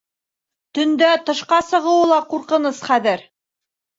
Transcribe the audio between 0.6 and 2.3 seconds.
Төндә тышҡа сығыуы ла